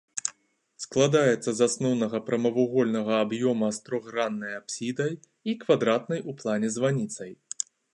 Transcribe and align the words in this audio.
Складаецца 0.83 1.51
з 1.57 1.67
асноўнага 1.71 2.21
прамавугольнага 2.31 3.13
аб'ёма 3.27 3.69
з 3.79 3.87
трохграннай 3.91 4.59
апсідай 4.63 5.13
і 5.51 5.61
квадратнай 5.67 6.19
у 6.33 6.41
плане 6.43 6.67
званіцай. 6.81 7.31